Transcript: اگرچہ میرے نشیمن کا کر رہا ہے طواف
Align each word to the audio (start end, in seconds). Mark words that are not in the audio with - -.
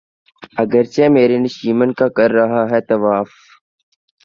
اگرچہ 0.61 1.05
میرے 1.15 1.37
نشیمن 1.43 1.89
کا 1.99 2.07
کر 2.17 2.29
رہا 2.31 2.61
ہے 2.71 2.79
طواف 2.89 3.29